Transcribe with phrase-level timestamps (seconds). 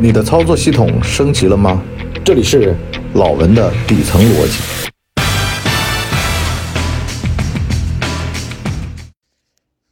[0.00, 1.82] 你的操作系统升级了吗？
[2.24, 2.72] 这里是
[3.14, 4.62] 老文的底层逻辑。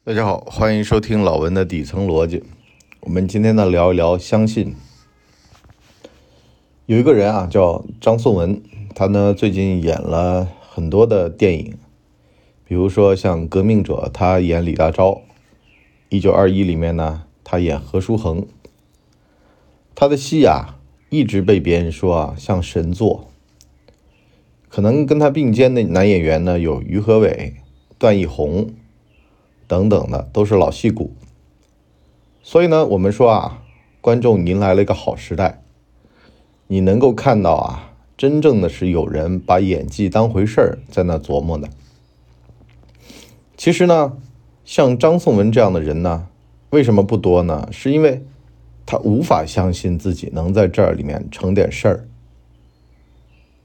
[0.04, 2.44] 大家好，欢迎收听老文的底层逻辑。
[3.00, 4.76] 我们今天呢聊一聊相信。
[6.86, 8.62] 有一个人啊叫张颂文，
[8.94, 11.76] 他呢最近演了很多的电影，
[12.64, 15.14] 比如说像《革命者》，他演李大钊；
[16.10, 18.46] 《一九二一》里面呢，他演何书衡。
[19.98, 20.76] 他的戏啊，
[21.08, 23.30] 一直被别人说啊像神作。
[24.68, 27.54] 可能跟他并肩的男演员呢，有于和伟、
[27.96, 28.74] 段奕宏
[29.66, 31.14] 等等的，都是老戏骨。
[32.42, 33.62] 所以呢，我们说啊，
[34.02, 35.62] 观众迎来了一个好时代。
[36.66, 41.70] 你能够看到啊，真正的是有人把演技当回事儿，在那琢磨的。
[43.56, 44.18] 其实呢，
[44.66, 46.28] 像张颂文这样的人呢，
[46.68, 47.66] 为什么不多呢？
[47.72, 48.22] 是因为。
[48.86, 52.08] 他无法相信自己能在这儿里面成点事儿。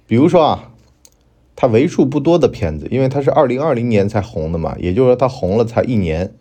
[0.08, 0.74] 比如说啊，
[1.56, 6.34] 他为数不多的片子，因为他是二零二零年才红的嘛，也就是说他红了才一年。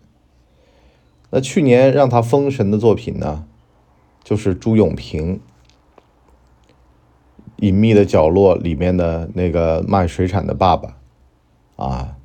[1.31, 3.45] 那去年让他封神的作品呢，
[4.25, 5.37] 就是朱永平
[7.57, 10.97] 《隐秘的角落》里面的那个卖水产的爸爸，
[11.77, 12.17] 啊，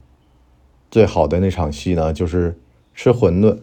[0.89, 2.57] 最好的那场戏呢，就是
[2.95, 3.59] 吃馄饨。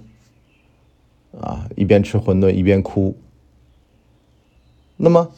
[1.41, 3.17] 啊，一边吃馄饨一边哭。
[4.97, 5.33] 那么，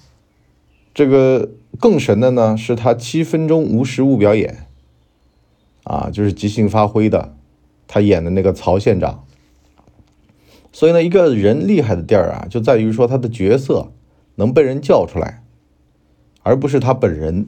[0.92, 4.66] 这个更神的呢，是他七分钟无实物表演，
[5.84, 7.34] 啊，就是即兴发挥的，
[7.86, 9.24] 他演的那个曹县长。
[10.72, 13.92] 所以呢，一个人厉害的地儿啊，就在于说他的角色
[14.34, 15.44] 能被人叫出来，
[16.42, 17.46] 而不是他本人。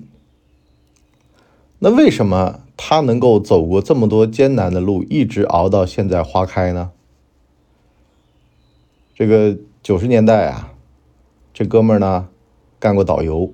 [1.80, 6.92] 那为什么他能够走过这么多艰难的路，一直熬到现在花开呢？
[9.16, 10.74] 这个九十年代啊，
[11.54, 12.28] 这哥们儿呢
[12.78, 13.50] 干过导游，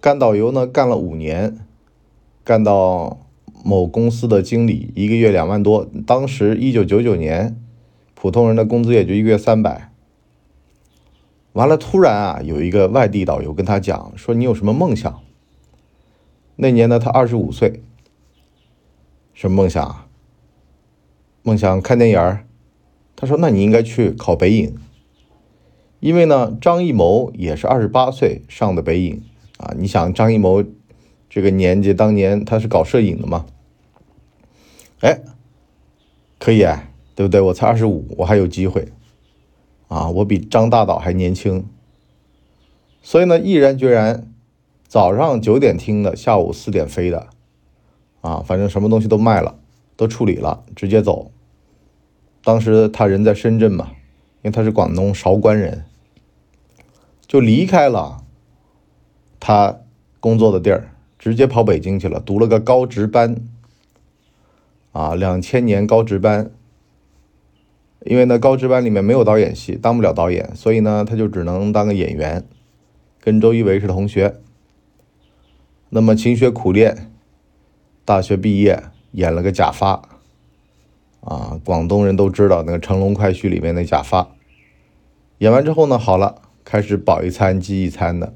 [0.00, 1.58] 干导游呢干了五年，
[2.44, 3.26] 干到
[3.64, 5.84] 某公司的经理，一个月两万多。
[6.06, 7.60] 当时一九九九年，
[8.14, 9.90] 普通人的工资也就一个月三百。
[11.54, 15.20] 完了，突然啊，有一个外地导游跟他讲说：“你有什么梦想？”
[16.54, 17.82] 那年呢，他二十五岁。
[19.34, 20.06] 什么梦想啊？
[21.42, 22.46] 梦想看电影儿。
[23.20, 24.74] 他说：“那你应该去考北影，
[26.00, 29.22] 因为呢，张艺谋也是二十八岁上的北影
[29.58, 29.74] 啊。
[29.76, 30.64] 你想张艺谋
[31.28, 33.44] 这个年纪，当年他是搞摄影的嘛？
[35.00, 35.20] 哎，
[36.38, 37.42] 可以哎，对不对？
[37.42, 38.88] 我才二十五，我还有机会
[39.88, 40.08] 啊！
[40.08, 41.66] 我比张大导还年轻，
[43.02, 44.26] 所以呢，毅然决然，
[44.88, 47.26] 早上九点听的，下午四点飞的，
[48.22, 49.58] 啊，反正什么东西都卖了，
[49.94, 51.30] 都处理了，直接走。”
[52.42, 53.90] 当时他人在深圳嘛，
[54.42, 55.84] 因为他是广东韶关人，
[57.26, 58.24] 就离开了
[59.38, 59.80] 他
[60.20, 63.36] 工作的地儿，直接跑北京去了，读了个高职班。
[64.92, 66.50] 啊，两千年高职班，
[68.04, 72.44] 因为呢高职班里面没有导演系，当不了导演，所以呢他就只能当个演员，
[73.20, 74.34] 跟周一围是同学。
[75.90, 77.12] 那么勤学苦练，
[78.04, 80.19] 大学毕业演了个假发。
[81.20, 84.30] 啊，广东人都知道那个《成龙快婿》里面那假发，
[85.38, 88.34] 演完之后呢，好了，开始饱一餐饥一餐的，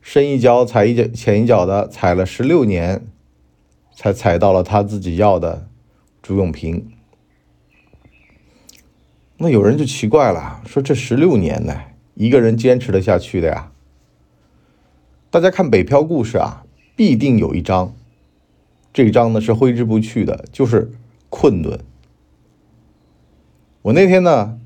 [0.00, 3.06] 深一脚踩一脚浅一脚的踩了十六年，
[3.94, 5.68] 才踩到了他自己要的
[6.20, 6.90] 朱永平。
[9.38, 11.80] 那有人就奇怪了，说这十六年呢，
[12.14, 13.70] 一个人坚持得下去的呀？
[15.30, 16.64] 大家看《北漂故事》啊，
[16.96, 17.94] 必定有一章，
[18.92, 20.90] 这一章呢是挥之不去的，就是。
[21.30, 21.80] 困顿。
[23.80, 24.60] 我那天呢，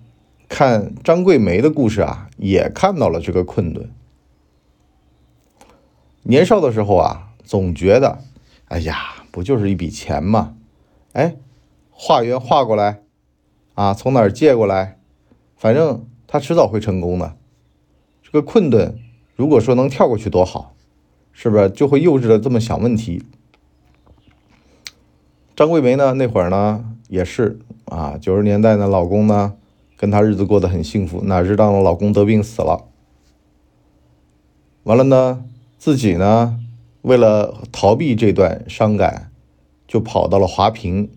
[0.48, 3.88] 看张桂梅的故事啊，也看到了这个困顿。
[6.24, 8.18] 年少的时候啊，总觉得，
[8.64, 10.56] 哎呀，不就是一笔钱吗？
[11.12, 11.36] 哎，
[11.90, 13.02] 化缘化过来，
[13.74, 14.98] 啊，从哪儿借过来，
[15.56, 17.36] 反正他迟早会成功的。
[18.22, 18.98] 这个困顿，
[19.36, 20.74] 如果说能跳过去多好，
[21.30, 23.22] 是不是就会幼稚的这么想问题？
[25.56, 26.14] 张桂梅呢？
[26.14, 29.54] 那会儿呢也是啊，九十年代呢，老公呢
[29.96, 32.88] 跟她日子过得很幸福，哪知道老公得病死了。
[34.82, 35.44] 完了呢，
[35.78, 36.58] 自己呢
[37.02, 39.30] 为了逃避这段伤感，
[39.86, 41.08] 就跑到了华坪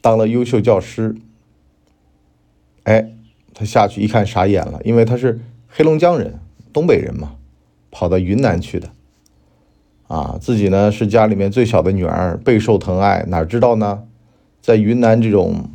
[0.00, 1.16] 当了优秀教师。
[2.84, 3.12] 哎，
[3.52, 6.40] 他下去一看傻眼了，因为他是黑龙江人，
[6.72, 7.36] 东北人嘛，
[7.90, 8.88] 跑到云南去的。
[10.08, 14.04] 啊，自己呢是家里面最小的女儿，备受疼爱，哪知道呢，
[14.60, 15.70] 在云南这种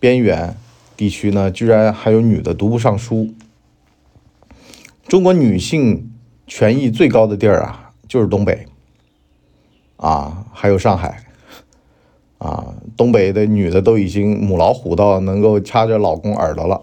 [0.00, 0.56] 边远，
[0.96, 3.32] 地区呢，居然还有女的读不上书。
[5.06, 6.10] 中国女性
[6.46, 8.66] 权益最高的地儿啊，就是东北，
[9.98, 11.24] 啊，还有上海，
[12.38, 16.82] 啊，东北的女的都已经母老虎到能够掐着老公耳朵了。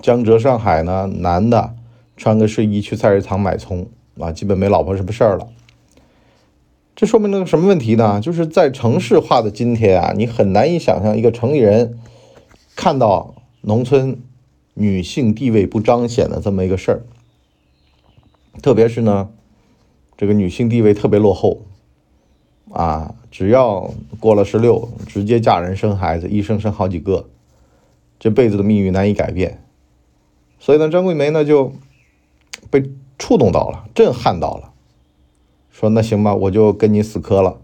[0.00, 1.74] 江浙上海呢，男的
[2.16, 3.88] 穿个睡衣去菜市场买葱，
[4.18, 5.48] 啊，基本没老婆什么事儿了。
[6.96, 8.20] 这说明了个什么问题呢？
[8.20, 11.98] 就是在城市化的今天啊，你很难以想象一个城里人
[12.76, 14.20] 看到农村
[14.74, 17.02] 女性地位不彰显的这么一个事儿。
[18.62, 19.30] 特别是呢，
[20.16, 21.62] 这个女性地位特别落后
[22.70, 27.28] 啊，只要过了十六，直接嫁人生孩子，一生生好几个，
[28.20, 29.60] 这辈子的命运难以改变。
[30.60, 31.72] 所以呢，张桂梅呢就
[32.70, 32.84] 被
[33.18, 34.72] 触动到了，震撼到了。
[35.70, 37.60] 说那行吧，我就跟你死磕了，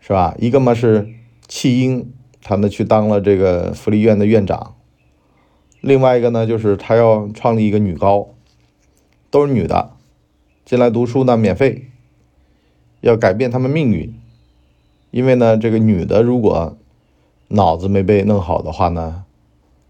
[0.00, 0.34] 是吧？
[0.38, 1.08] 一个嘛是
[1.48, 4.74] 弃婴，他呢去当了这个福利院的院长；
[5.80, 8.28] 另外一个呢，就是他要创立一个女高，
[9.30, 9.90] 都是女的，
[10.64, 11.90] 进来读书呢免费，
[13.00, 14.14] 要改变他们命运。
[15.10, 16.76] 因为呢，这个女的如果
[17.48, 19.24] 脑子没被弄好的话呢，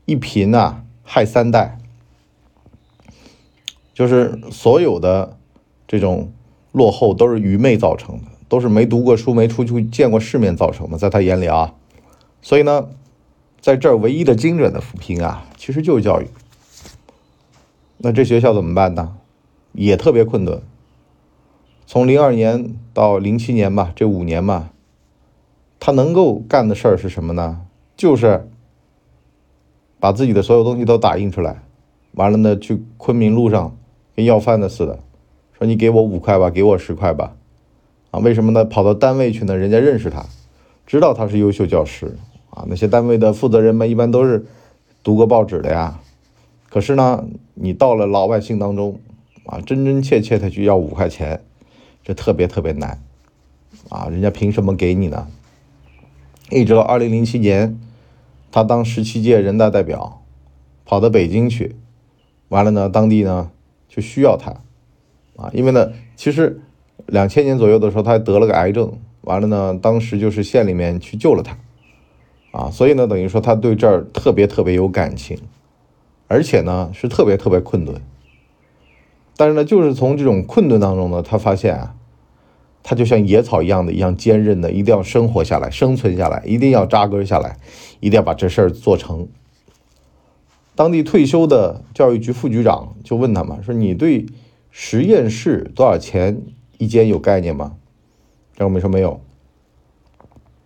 [0.05, 1.79] 一贫啊害三代，
[3.96, 5.37] 就是所有的
[5.88, 6.31] 这种。
[6.72, 11.72] 落后都是愚昧造成的，都是没读过书、没出去见过世面造成的，在他眼里啊，
[12.43, 12.90] 所以呢，
[13.62, 16.26] 在这儿唯一的精准的扶贫啊，其实就是教育。
[17.96, 19.16] 那这学校怎么办呢？
[19.72, 20.60] 也特别困顿。
[21.87, 24.70] 从零二年到零七年吧，这五年吧，
[25.81, 27.62] 他能够干的事儿是什么呢？
[27.96, 28.50] 就是
[29.98, 31.62] 把自己的所有东西都打印出来，
[32.12, 33.75] 完了呢，去昆明路上
[34.17, 34.99] 跟要饭的似的。
[35.57, 37.37] 说你给我五块吧，给我十块吧，
[38.11, 38.65] 啊，为什么呢？
[38.65, 39.57] 跑到单位去呢？
[39.57, 40.27] 人家认识他，
[40.87, 42.17] 知道他是优秀教师
[42.51, 42.65] 啊。
[42.69, 44.45] 那些单位的负责人们一般都是
[45.03, 46.01] 读过报纸的呀。
[46.69, 47.25] 可是呢，
[47.55, 49.01] 你到了老百姓当中
[49.47, 51.41] 啊，真真切切的去要五块钱，
[52.03, 53.01] 这特别特别难
[53.89, 54.09] 啊。
[54.11, 55.29] 人家凭什么给你呢？
[56.51, 57.81] 一直到二零零七年，
[58.53, 60.23] 他当十七届人大代表，
[60.85, 61.77] 跑到北京去，
[62.49, 63.51] 完了呢，当地呢
[63.96, 64.54] 就需要他。
[65.37, 66.60] 啊，因为呢，其实
[67.06, 71.58] 两千年左右的时候，他还得了个癌症，完了呢，当时就是县里面去救了他，
[72.58, 75.38] 啊，所以呢，等于说他对这儿特别特别有感情，
[76.26, 78.00] 而且呢是特别特别困顿，
[79.37, 81.94] 但是呢，就是从这种困顿当中呢，他发现啊，
[82.82, 87.58] 他就像野草一样的一样坚韧的，一定要生活下来，生存下来，一定要扎根下来，
[88.00, 89.28] 一定要把这事儿做成。
[90.76, 94.26] 当地退休的教育局副局长就问他嘛，说你对。
[94.78, 96.43] 实验室多少钱
[96.76, 97.76] 一间有概念吗？
[98.55, 99.23] 张梅说没有。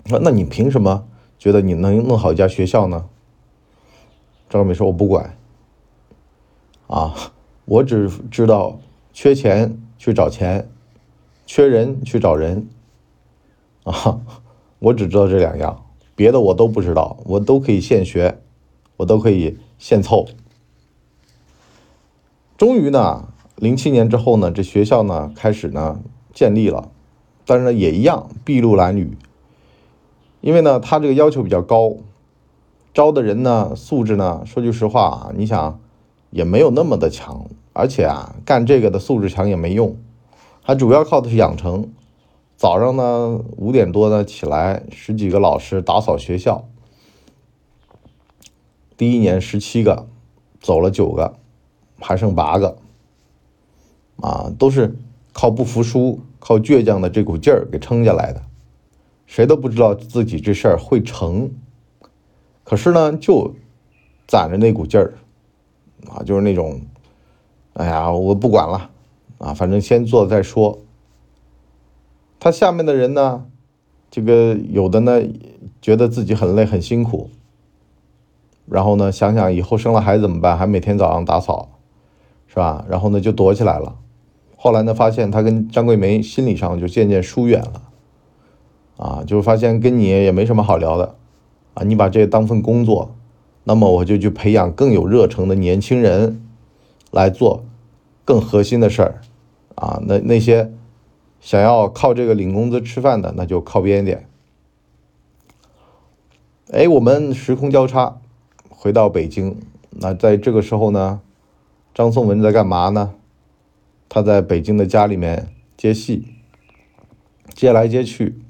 [0.07, 1.07] 说那你凭什么
[1.39, 3.05] 觉得你能弄好一家学校呢？
[4.49, 5.37] 张梅说我不管。
[6.89, 7.15] 啊，
[7.67, 8.81] 我只知道
[9.13, 10.69] 缺钱去找钱，
[11.47, 12.69] 缺人去找人。
[13.85, 14.23] 啊，
[14.81, 15.85] 我只知道这两样，
[16.17, 18.41] 别的我都不知道，我都可以现学，
[18.97, 20.29] 我都可以现凑。
[22.57, 23.27] 终于呢。
[23.57, 26.01] 零七年之后呢，这学校呢开始呢
[26.33, 26.91] 建立了，
[27.45, 29.19] 但是呢也一样筚路蓝缕，
[30.41, 31.97] 因为呢他这个要求比较高，
[32.95, 35.79] 招的人呢素质呢说句实话啊，你想
[36.31, 39.95] 也没有那么的强，而且啊干这个的素质强也没用，
[40.63, 41.91] 还主要靠的是养成。
[42.57, 46.65] 早上呢五点多呢起来，十几个老师打扫学校，
[49.01, 50.07] 第一年十七个，
[50.61, 51.39] 走了九个，
[51.99, 52.77] 还剩八个。
[54.21, 54.95] 啊，都是
[55.33, 58.43] 靠不服输、靠倔强的这股劲儿给撑下来的。
[59.25, 61.51] 谁都不知道自己这事儿会成，
[62.63, 63.55] 可是呢，就
[64.29, 65.15] 攒着那股劲儿，
[66.11, 66.83] 啊，就是那种，
[67.73, 68.91] 哎呀，我不管了，
[69.39, 70.79] 啊，反正先做再说。
[72.39, 73.47] 他下面的人呢，
[74.11, 75.23] 这个有的呢，
[75.81, 77.31] 觉得自己很累很辛苦，
[78.71, 81.69] 然后呢，想想以后生了孩子怎么办，还每天早上打扫，
[82.47, 82.85] 是吧？
[82.89, 83.97] 然后呢，就躲起来了。
[84.57, 87.83] 后来呢，发现他跟张桂梅心理上就渐渐疏远了，
[88.97, 91.17] 啊，就发现跟你也没什么好聊的，
[91.75, 93.15] 啊，你把这当份工作，
[93.65, 96.41] 那么我就去培养更有热诚的年轻人
[97.11, 97.65] 来做
[98.25, 99.21] 更核心的事儿，
[99.75, 100.71] 啊，那那些
[101.41, 104.29] 想要靠这个领工资吃饭的，那就靠边点。
[106.71, 108.19] 哎，我们时空交叉，
[108.83, 109.61] 回到北京，
[109.91, 111.21] 那在这个时候呢，
[111.93, 113.13] 张颂文在干嘛呢？
[114.09, 116.29] 他在北京的家里面接戏，
[117.53, 118.41] 接来接去，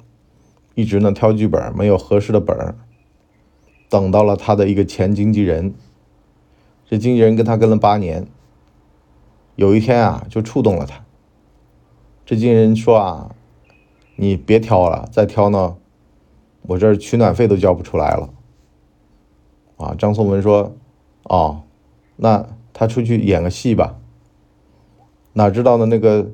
[0.77, 2.77] 一直呢挑剧本，没有合适的本儿。
[3.89, 5.75] 等到了他的一个前经纪人，
[6.89, 8.29] 这经纪人跟他跟了八年，
[9.57, 11.05] 有一天啊，就触动了他。
[12.25, 13.35] 这经纪人说啊，
[14.15, 15.77] 你别挑了，再挑呢，
[16.63, 18.31] 我这取暖费都交不出来了。
[19.81, 20.75] 啊，张颂文说，
[21.25, 21.63] 哦，
[22.17, 23.97] 那他出去演个戏吧。
[25.33, 26.29] 哪知道呢，那个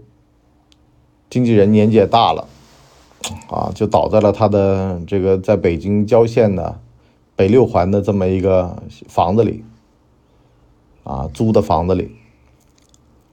[1.31, 2.49] 经纪人年纪也大了，
[3.49, 6.81] 啊，就倒在了他的这个在北京郊县的。
[7.39, 9.63] 北六环的这么一个房子里，
[11.05, 12.17] 啊，租的房子里，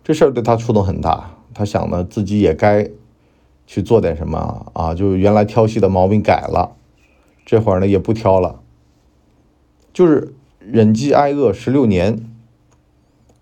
[0.03, 1.37] 这事儿对他触动很大。
[1.53, 2.89] 他想呢，自己也该
[3.65, 6.75] 去做点什么啊，就原来挑戏的毛病改了，
[7.45, 8.59] 这会儿呢也不挑了，
[9.93, 12.19] 就是忍饥挨饿十六年，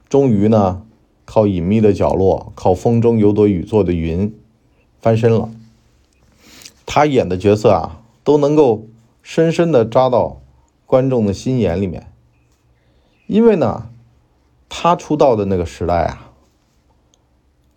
[0.09, 0.83] 终于呢，
[1.25, 4.35] 靠隐秘的角落，靠风中有朵雨做的云，
[4.99, 5.49] 翻身了。
[6.85, 8.85] 他演的角色啊，都能够
[9.23, 10.37] 深深的扎到。
[10.85, 12.11] 观众的心眼里面，
[13.25, 13.87] 因为呢，
[14.67, 16.33] 他出道的那个时代啊，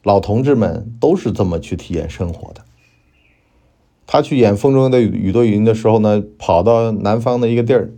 [0.02, 2.62] 老同志们都是这么去体验生活的。
[4.04, 7.92] 他去演《风中的雨多云》的时候呢，跑到南方的一个地儿，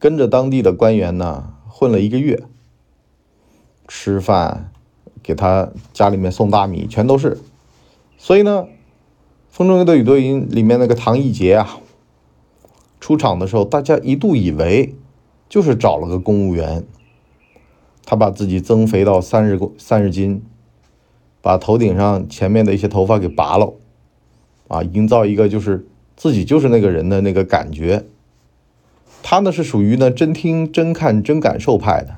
[0.00, 2.42] 跟着当地的官员呢混了一个月，
[3.86, 4.72] 吃饭，
[5.22, 7.38] 给他家里面送大米，全都是。
[8.16, 8.64] 所以呢，
[9.50, 11.78] 《风中的雨多云》里面那个唐艺杰啊。
[12.98, 14.94] 出场的时候，大家一度以为
[15.48, 16.84] 就是找了个公务员，
[18.04, 20.42] 他把自己增肥到三十公三十斤，
[21.40, 23.74] 把头顶上前面的一些头发给拔了，
[24.68, 28.06] 啊，营造一个就是自己就是那个人的那个感觉。
[29.22, 32.16] 他呢是属于呢真听真看真感受派的，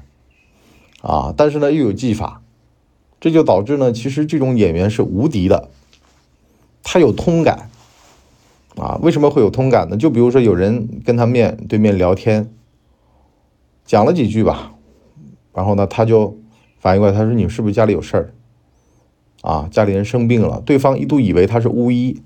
[1.09, 2.43] 啊，但是呢又有技法，
[3.21, 5.69] 这就导致呢其实这种演员是无敌的，
[6.83, 7.69] 他有通感。
[8.75, 9.99] 啊，为什么会有通感呢？
[9.99, 12.49] 就比如说有人跟他面对面聊天，
[13.85, 14.73] 讲了几句吧，
[15.53, 16.39] 然后呢，他就
[16.81, 18.33] 反应过来，他说：“你是不是家里有事儿？
[19.43, 22.23] 啊，家里人生病了。”对方一度以为他是巫医，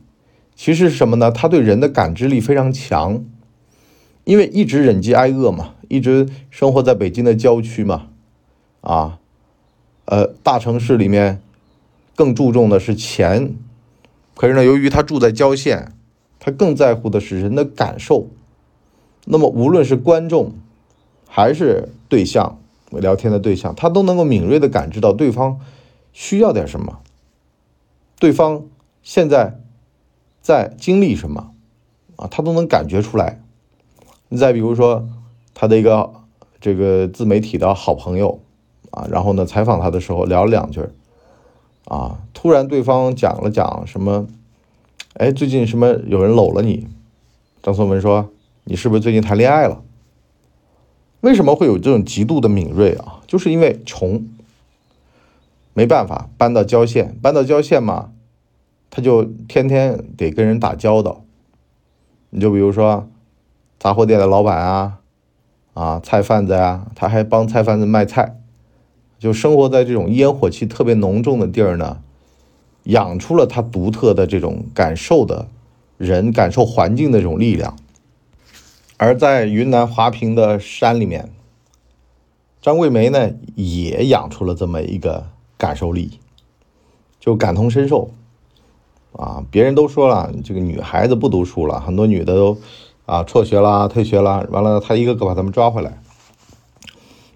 [0.55, 1.33] 其实是什么呢？
[1.33, 3.25] 他对人的感知力非常强，
[4.27, 8.09] 因为一直忍饥挨饿嘛，一直生活在北京的郊区嘛，
[8.83, 9.19] 啊，
[10.05, 11.41] 呃，大城市里面
[12.15, 13.55] 更注重的是钱，
[14.35, 15.93] 可是呢，由于他住在郊县。
[16.39, 18.29] 他更在乎的是人的感受，
[19.25, 20.53] 那么无论是观众
[21.27, 25.59] 还是对象，聊天的对象，他都能够敏锐的感知到对方
[26.13, 27.01] 需要点什么，
[28.21, 28.63] 对方
[29.03, 29.59] 现在
[30.41, 31.51] 在经历什么，
[32.15, 33.43] 啊，他都能感觉出来。
[34.29, 35.09] 你再比如说，
[35.55, 36.11] 他的一个
[36.61, 38.41] 这个自媒体的好朋友，
[38.91, 40.81] 啊，然后呢采访他的时候聊了两句，
[41.85, 44.27] 啊，突然对方讲了讲什么。
[45.15, 46.87] 哎，最近什么有人搂了你？
[47.63, 48.29] 张颂文说
[48.65, 49.83] ：“你是不是最近谈恋爱了？”
[51.23, 53.23] 为什么会有这种极度的敏锐啊？
[53.27, 54.29] 就是因为穷，
[55.73, 58.11] 没办法搬到郊县，搬到郊县嘛，
[58.91, 61.23] 他就天天得跟人打交道。
[62.29, 63.09] 你就比如说
[63.79, 64.99] 杂货店的老板啊，
[65.75, 68.41] 啊菜贩子呀，他还帮菜贩子卖菜，
[69.19, 72.03] 就生活在这种烟火气特别浓重的地儿呢。
[72.85, 75.49] 养出了他独特的这种感受的
[75.99, 77.77] 人，感受环境的这种力量。
[78.97, 81.33] 而在云南华坪的山里面，
[82.63, 85.27] 张桂梅呢也养出了这么一个
[85.59, 86.21] 感受力，
[87.19, 88.11] 就感同身受。
[89.13, 92.57] 啊，别人都说了，这个女孩子不读书了，很多女的都
[93.07, 96.01] 啊辍学啦、退学啦，完了他一个个把他们抓回来，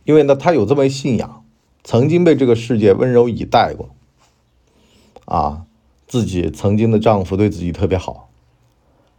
[0.05, 1.45] 因为呢他有这么一信仰，
[1.83, 3.89] 曾经被这个世界温柔以待过。
[5.25, 5.62] 啊，
[6.09, 8.29] 自己曾经的丈夫对自己特别好，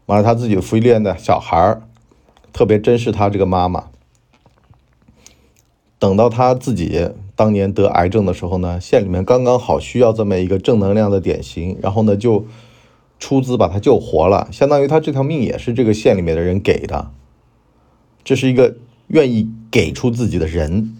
[0.08, 1.84] 完了，他自己福利院的小孩儿
[2.51, 3.86] 特别珍视他这个妈妈。
[5.98, 12.46] 等到他自己当年得癌症的时候呢，县里面刚刚好需要这么一个正能量的典型，然后呢就
[13.21, 17.11] 出资把他救活了，相当于他这条命也是这个县里面的人给的。
[18.25, 18.75] 这是一个
[19.07, 20.97] 愿意给出自己的人，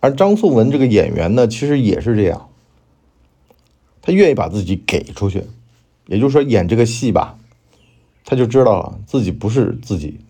[0.00, 2.48] 而张颂文这个演员呢，其实也是这样。
[4.00, 5.44] 他愿意把自己给出去，
[6.06, 7.38] 也就是说，演这个戏吧，
[8.24, 10.20] 他就知道了自己不是自己，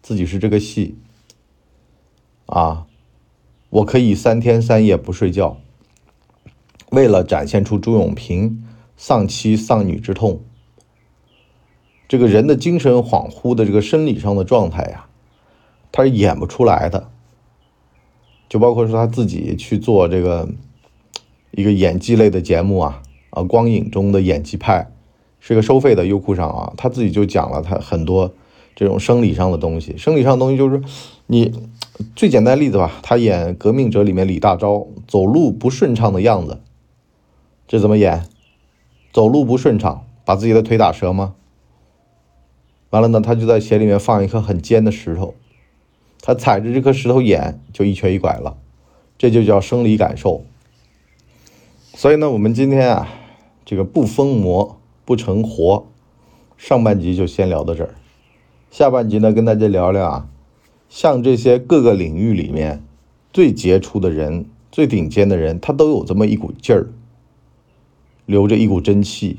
[0.00, 0.96] 自己是这个戏。
[2.46, 2.86] 啊，
[3.68, 5.58] 我可以三天三夜不睡觉，
[6.90, 8.64] 为了展现出朱永平
[9.02, 10.42] 丧妻丧女之痛，
[12.06, 15.06] 这个人的精神恍惚的这个生理上的状态呀，
[15.90, 17.08] 他是演不出来的。
[18.46, 20.50] 就包括说他自己去做这个
[21.52, 23.02] 一个演技类的节目啊。
[23.30, 24.92] 啊，光影中的演技派
[25.38, 28.34] 是个收费的优酷上啊，他自己就讲了他很多
[28.76, 29.96] 这种生理上的东西。
[29.96, 30.82] 生理上的东西就是
[31.26, 31.54] 你
[32.14, 36.60] 最简单例子吧，他演《革命者》里面李大钊走路不顺畅的样子，
[37.66, 38.26] 这怎么演？
[39.12, 41.34] 走路不顺畅，把自己的腿打折吗？
[42.90, 45.34] 完了呢，他就在鞋里面放一颗很尖的石头，
[46.20, 48.56] 他踩着这颗石头演就一瘸一拐了，
[49.16, 50.44] 这就叫生理感受。
[51.94, 53.08] 所以呢，我们今天啊，
[53.64, 55.86] 这个不疯魔不成活，
[56.56, 57.94] 上半集就先聊到这儿，
[58.70, 60.28] 下半集呢跟大家聊聊啊，
[60.88, 62.82] 像这些各个领域里面
[63.32, 66.88] 最杰出的人、最顶尖的人，他都有这么一股劲儿，
[68.30, 69.38] 留着一股真气，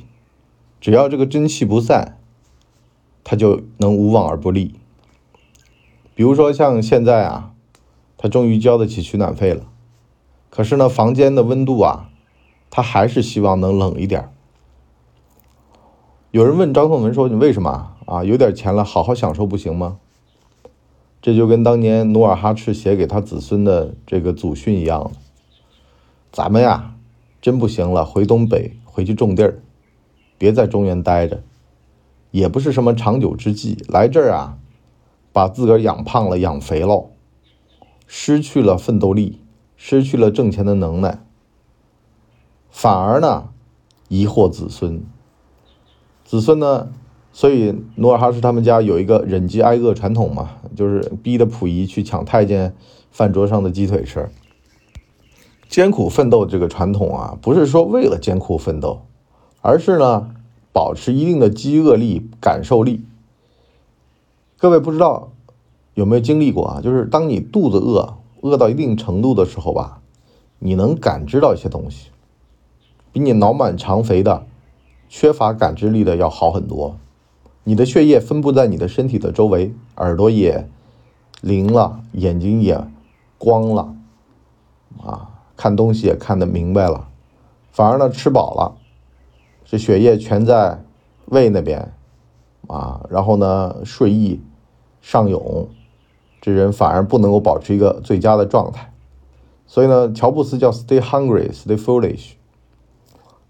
[0.82, 2.18] 只要这个真气不散。
[3.24, 4.74] 他就能无往而不利。
[6.16, 7.54] 比如说像现在啊，
[8.18, 9.68] 他终于交得起取暖费了，
[10.50, 12.10] 可是呢，房间的温度啊，
[12.70, 14.30] 他还是希望能冷一点。
[16.32, 18.24] 有人问张颂文说：“你为什么啊？
[18.24, 20.00] 有点钱了，好好享受不行吗？”
[21.22, 25.12] 这就跟当年努尔哈赤写给他子孙的这个祖训一样
[26.32, 26.96] 咱们呀，
[27.40, 29.62] 真不行了，回东北，回去种地儿，
[30.38, 31.42] 别在中原待着。
[32.32, 34.58] 也不是什么长久之计，来这儿啊，
[35.34, 37.10] 把自个儿养胖了、养肥了，
[38.08, 39.40] 失去了奋斗力，
[39.76, 41.20] 失去了挣钱的能耐，
[42.70, 43.50] 反而呢，
[44.08, 45.04] 疑惑子孙。
[46.24, 46.94] 子孙呢，
[47.34, 52.74] 所以努尔哈赤他们家有一个忍饥挨饿传统嘛，就是逼着溥仪去抢太监
[53.12, 54.30] 饭桌上的鸡腿吃。
[55.72, 59.02] 艰苦奋斗这个传统啊，不是说为了艰苦奋斗，
[59.62, 60.30] 而是呢。
[60.74, 63.04] 保持一定的饥饿力、感受力。
[64.58, 65.34] 各位不知道
[65.96, 66.82] 有没有经历过啊？
[66.82, 70.00] 就是当你肚子饿、饿到一定程度的时候吧，
[70.60, 72.08] 你能感知到一些东西，
[73.12, 74.46] 比你脑满肠肥的、
[75.10, 76.96] 缺乏感知力的要好很多。
[77.66, 80.70] 你的血液分布在你的身体的周围，耳朵也
[81.42, 82.82] 灵了，眼睛也
[83.38, 83.94] 光了，
[85.04, 85.31] 啊，
[85.62, 87.08] 看东西也看得明白了。
[87.72, 88.76] 反而呢，吃饱了。
[89.64, 90.84] 这血液全在
[91.26, 91.94] 胃那边
[92.66, 94.42] 啊，然后呢，睡意
[95.02, 95.70] 上涌，
[96.42, 98.92] 这人反而不能够保持一个最佳的状态。
[99.68, 102.32] 所以呢，乔布斯叫 “stay hungry, stay foolish”，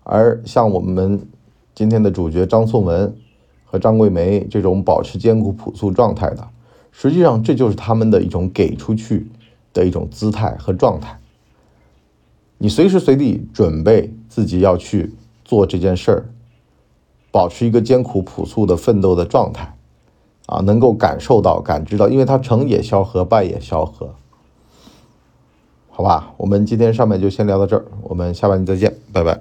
[0.03, 1.25] 而像我们
[1.73, 3.15] 今天的主角张颂文
[3.63, 6.45] 和张桂梅这种保持艰苦朴素状态的，
[6.91, 9.31] 实际上这就是他们的一种给出去
[9.71, 11.17] 的一种姿态和状态。
[12.61, 15.13] 你随时随地准备自己要去。
[15.43, 16.25] 做这件事儿，
[17.29, 19.75] 保持一个艰苦朴素的奋斗的状态，
[20.45, 24.15] 啊，能够感受到、感知到，因为它成也萧何，败也萧何，
[25.89, 26.31] 好吧？
[26.37, 29.33] 我们今天上面就先聊到这儿，我们下半集再见，拜拜。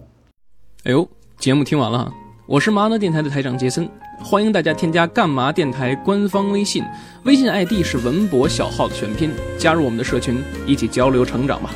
[0.83, 2.13] 哎呦，节目听完了，
[2.49, 6.83] 我是麻辣电台的台长杰森，欢迎大家添加干嘛电台官方微信，
[7.23, 11.71] 微信 ID 是文博小号的全拼，加入我们的社群，一起交流成长吧。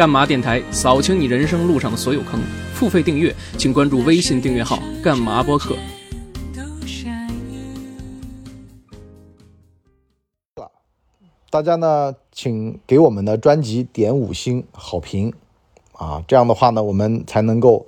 [0.00, 2.40] 干嘛电台扫清你人生路上的所有坑，
[2.72, 5.76] 付费订阅请关注微信订阅号“干嘛播客”。
[11.50, 15.34] 大家呢，请给我们的专辑点五星好评
[15.92, 17.84] 啊，这样的话呢，我们才能够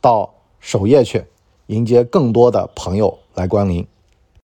[0.00, 1.24] 到首页去
[1.66, 3.84] 迎接更多的朋友来光临。